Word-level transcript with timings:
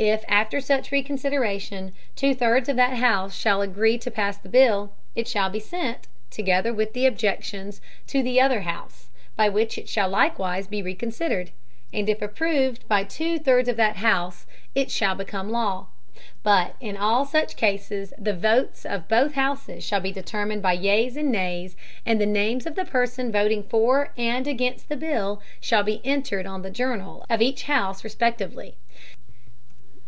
If 0.00 0.24
after 0.28 0.60
such 0.60 0.92
Reconsideration 0.92 1.90
two 2.14 2.32
thirds 2.32 2.68
of 2.68 2.76
that 2.76 2.92
House 2.98 3.36
shall 3.36 3.62
agree 3.62 3.98
to 3.98 4.12
pass 4.12 4.38
the 4.38 4.48
Bill, 4.48 4.92
it 5.16 5.26
shall 5.26 5.50
be 5.50 5.58
sent, 5.58 6.06
together 6.30 6.72
with 6.72 6.92
the 6.92 7.04
Objections, 7.04 7.80
to 8.06 8.22
the 8.22 8.40
other 8.40 8.60
House, 8.60 9.08
by 9.34 9.48
which 9.48 9.76
it 9.76 9.88
shall 9.88 10.08
likewise 10.08 10.68
be 10.68 10.82
reconsidered, 10.82 11.50
and 11.92 12.08
if 12.08 12.22
approved 12.22 12.86
by 12.86 13.02
two 13.02 13.40
thirds 13.40 13.68
of 13.68 13.74
that 13.78 13.96
House, 13.96 14.46
it 14.72 14.92
shall 14.92 15.16
become 15.16 15.48
a 15.48 15.52
Law. 15.52 15.88
But 16.44 16.76
in 16.80 16.96
all 16.96 17.24
such 17.24 17.56
Cases 17.56 18.14
the 18.16 18.34
Votes 18.34 18.86
of 18.86 19.08
both 19.08 19.34
Houses 19.34 19.82
shall 19.84 19.98
be 20.00 20.12
determined 20.12 20.62
by 20.62 20.74
yeas 20.74 21.16
and 21.16 21.32
Nays, 21.32 21.74
and 22.06 22.20
the 22.20 22.24
Names 22.24 22.66
of 22.66 22.76
the 22.76 22.84
Persons 22.84 23.32
voting 23.32 23.64
for 23.64 24.12
and 24.16 24.46
against 24.46 24.88
the 24.88 24.96
Bill 24.96 25.42
shall 25.60 25.82
be 25.82 26.00
entered 26.04 26.46
on 26.46 26.62
the 26.62 26.70
Journal 26.70 27.24
of 27.28 27.42
each 27.42 27.64
House 27.64 28.04
respectively. 28.04 28.76